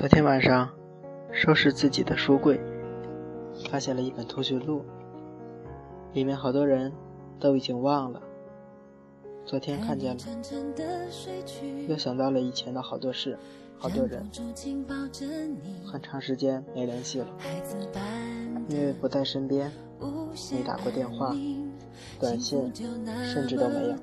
[0.00, 0.66] 昨天晚上
[1.30, 2.58] 收拾自己的书柜，
[3.68, 4.82] 发现了一本通讯录，
[6.14, 6.90] 里面好多人
[7.38, 8.22] 都已经忘了。
[9.44, 10.22] 昨天看见了，
[11.86, 13.38] 又想到了以前的好多事、
[13.76, 14.26] 好多人，
[15.84, 17.26] 很长时间没联系了，
[18.70, 19.70] 因为不在身边，
[20.50, 21.36] 没打过电话，
[22.18, 22.72] 短信
[23.22, 23.94] 甚至都没有，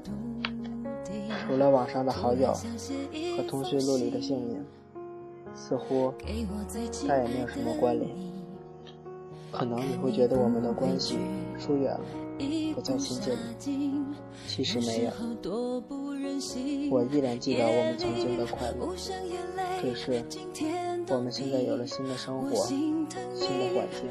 [1.48, 2.54] 除了网上的好友
[3.36, 4.64] 和通讯录里的姓名。
[5.60, 6.14] 似乎
[7.08, 8.16] 再也没有什么关联，
[9.52, 11.18] 可能你会觉得我们的关系
[11.58, 12.02] 疏远了，
[12.76, 13.40] 不再亲近了。
[14.48, 15.12] 其实没有，
[16.92, 18.96] 我依然记得我们曾经的快乐，
[19.82, 20.24] 只是
[21.10, 23.16] 我们现在有了新的生活、新的
[23.74, 24.08] 环境、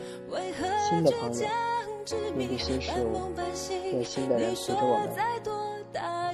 [0.91, 1.47] 新的朋友，
[2.37, 3.31] 面对新事物，
[3.95, 5.09] 有新的人陪着我们，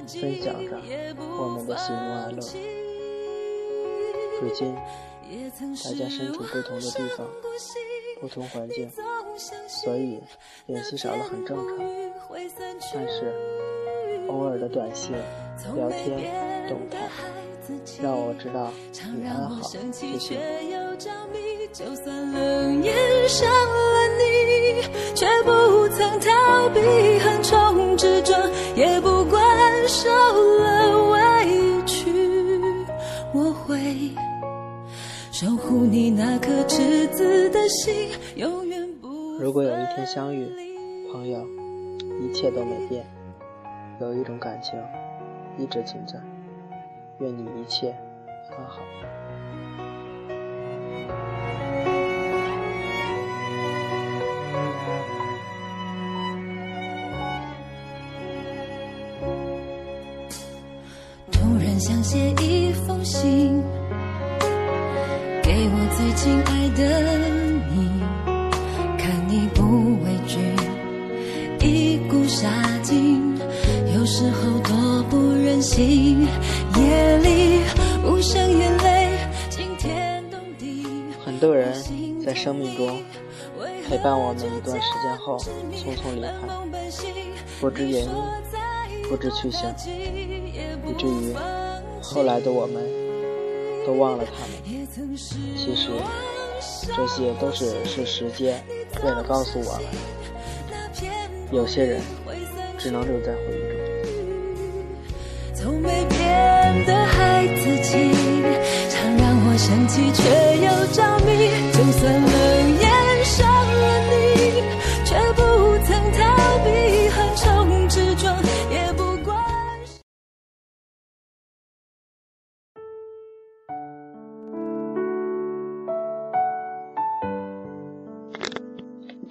[0.07, 0.81] 分享着
[1.39, 2.82] 我们的喜怒哀乐。
[4.43, 7.25] 如今，大家身处不同的地方，
[8.19, 8.91] 不同环境，
[9.69, 10.21] 所以
[10.65, 11.77] 联系少了很正常。
[12.93, 13.33] 但是，
[14.27, 15.15] 偶尔的短信、
[15.75, 17.09] 聊天、动态，
[18.01, 18.69] 让我知道
[19.15, 19.61] 你安好，
[19.93, 20.37] 谢谢。
[23.27, 23.45] 守
[35.63, 39.07] 护你那颗赤子的心，永远不
[39.39, 40.45] 如果有一天相遇，
[41.09, 41.39] 朋友，
[42.21, 43.05] 一切都没变，
[44.01, 44.77] 有一种感情
[45.57, 46.19] 一直存在，
[47.19, 47.95] 愿你一切
[48.51, 48.81] 安好。
[61.31, 63.52] 突然想写一封信。
[66.03, 67.17] 最亲爱的
[67.71, 67.89] 你，
[68.97, 70.37] 看你不畏惧，
[71.65, 72.49] 一股杀
[72.81, 73.37] 劲，
[73.95, 76.27] 有时候多不忍心。
[76.75, 77.61] 夜里
[78.05, 79.17] 无声眼泪
[79.49, 80.85] 惊天动地。
[81.23, 81.73] 很多人
[82.21, 83.01] 在生命中
[83.87, 86.33] 陪伴我们一段时间后匆匆离开，
[87.61, 88.09] 不知原因，
[89.07, 89.73] 不知去向，
[90.85, 91.33] 以至于
[92.01, 93.02] 后来的我们。
[93.85, 94.51] 都忘了他们。
[95.55, 95.89] 其实，
[96.95, 98.63] 这些都只是时间
[99.03, 99.83] 为了告诉我们，
[101.51, 102.01] 有些人
[102.77, 103.77] 只能留在回忆中。
[105.55, 108.11] 从没变的孩子气，
[108.89, 110.21] 常让我生气却
[110.57, 111.62] 又着迷。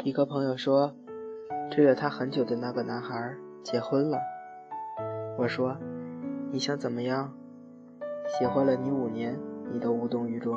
[0.05, 0.97] 一个朋友说，
[1.71, 4.19] 追了他很久的那个男孩结婚了。
[5.39, 5.77] 我说，
[6.51, 7.33] 你想怎么样？
[8.27, 9.39] 喜欢了你五年，
[9.73, 10.57] 你都无动于衷。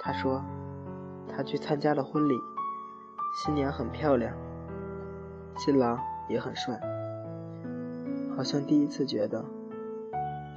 [0.00, 0.44] 他说，
[1.26, 2.34] 他去参加了婚礼，
[3.42, 4.34] 新娘很漂亮，
[5.56, 6.78] 新郎也很帅，
[8.36, 9.42] 好像第一次觉得，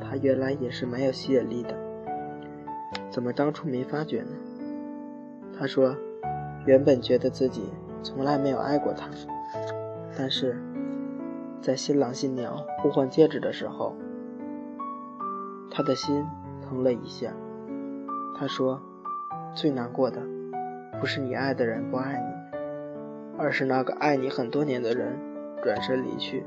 [0.02, 1.74] 他原来也是蛮有吸引力的。
[3.10, 4.36] 怎么当初没发觉呢？
[5.58, 5.96] 他说。
[6.66, 7.64] 原本觉得自己
[8.04, 9.10] 从来没有爱过他，
[10.16, 10.62] 但是
[11.60, 13.96] 在新郎新娘互换戒指的时候，
[15.72, 16.24] 他的心
[16.62, 17.34] 疼了一下。
[18.38, 18.80] 他说
[19.54, 20.22] ：“最难过的
[21.00, 22.58] 不是你爱的人不爱你，
[23.38, 25.18] 而是那个爱你很多年的人
[25.64, 26.44] 转身离去。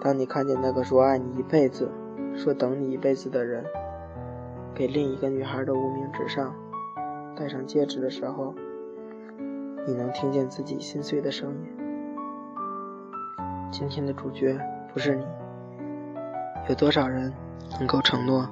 [0.00, 1.90] 当你看见那个说爱你一辈子、
[2.34, 3.64] 说等你一辈子的人，
[4.74, 6.54] 给另一个女孩的无名指上。”
[7.36, 8.54] 戴上戒指的时候，
[9.86, 11.66] 你能听见自己心碎的声音。
[13.70, 14.58] 今天的主角
[14.92, 15.22] 不是你，
[16.70, 17.30] 有多少人
[17.78, 18.48] 能够承诺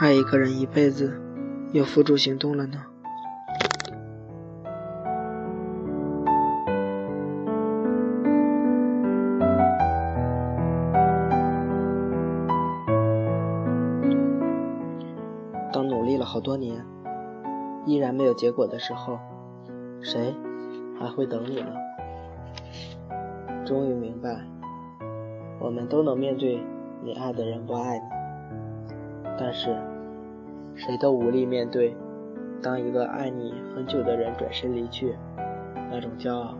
[0.00, 1.16] 爱一个人一辈子，
[1.72, 2.82] 又付诸行动了呢？
[15.72, 16.84] 当努力了好多年。
[17.86, 19.18] 依然没有结果的时候，
[20.02, 20.34] 谁
[20.98, 21.72] 还会等你呢？
[23.64, 24.44] 终于明白，
[25.60, 26.60] 我们都能面对
[27.02, 28.04] 你爱的人不爱你，
[29.38, 29.76] 但是
[30.74, 31.96] 谁都无力面对
[32.60, 35.16] 当一个爱你很久的人转身离去，
[35.90, 36.54] 那种骄傲，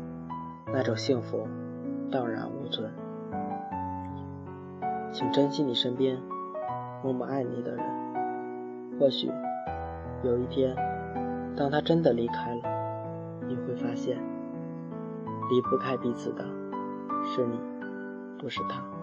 [0.72, 1.46] 那种幸福
[2.10, 2.88] 荡然无存。
[5.12, 6.18] 请珍惜你身边
[7.02, 7.84] 默默爱你的人，
[9.00, 9.30] 或许
[10.22, 10.76] 有一天，
[11.56, 12.62] 当他真的离开了，
[13.48, 14.16] 你会发现，
[15.50, 16.44] 离不开彼此的
[17.24, 17.58] 是你，
[18.38, 18.95] 不是他。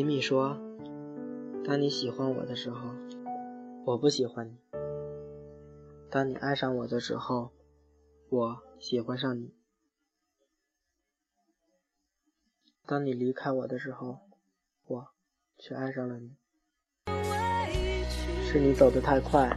[0.00, 0.56] 吉米说
[1.62, 2.88] ：“当你喜欢我的时候，
[3.84, 4.54] 我不喜欢你；
[6.10, 7.50] 当你爱上我的时候，
[8.30, 9.48] 我喜欢上你；
[12.86, 14.20] 当你离开我的时候，
[14.86, 15.08] 我
[15.58, 16.30] 却爱上了你。
[18.50, 19.54] 是你走得太快，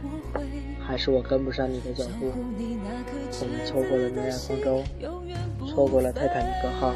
[0.78, 2.26] 还是我跟不上你的脚步？
[2.26, 4.82] 我们错过了诺亚方舟，
[5.66, 6.92] 错过了泰坦尼克号，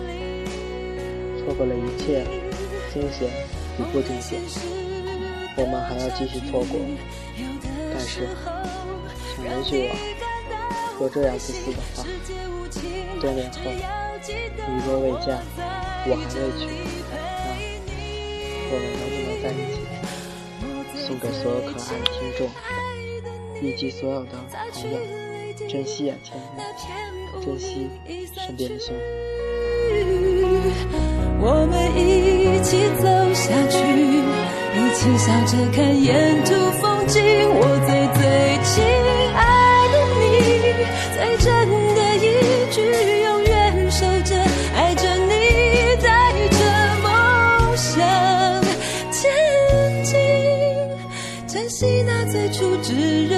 [1.39, 2.27] 错过了一切。”
[2.93, 3.29] 惊险
[3.79, 4.41] 与不惊险，
[5.57, 6.79] 我们还要继续错过。
[7.93, 8.29] 但是，
[9.35, 9.91] 请允许
[10.99, 12.05] 我说这样自私的话：
[13.21, 13.57] 多年后，
[14.27, 15.27] 你若未嫁，
[16.07, 16.63] 我还未娶，
[17.11, 19.77] 那我们能不能在一起？
[21.07, 22.41] 送给所有可爱的听众，
[23.63, 24.33] 以及所有的
[24.73, 24.95] 朋友，
[25.69, 26.59] 珍惜眼前人，
[27.45, 27.89] 珍惜
[28.35, 28.95] 身边的幸
[30.93, 31.08] 福。
[31.41, 33.79] 我们一起走下去，
[34.75, 36.51] 一起笑着看沿途
[36.81, 37.23] 风景。
[37.55, 38.23] 我最最
[38.65, 38.83] 亲
[39.35, 39.41] 爱
[39.93, 40.27] 的你，
[41.15, 41.47] 最真
[41.95, 42.27] 的一
[42.73, 42.77] 句，
[43.23, 44.35] 永远守着，
[44.75, 45.33] 爱着你，
[46.03, 46.59] 带着
[47.05, 47.07] 梦
[47.77, 47.87] 想
[49.13, 49.31] 前
[50.03, 50.19] 进，
[51.47, 53.38] 珍惜那最初炙热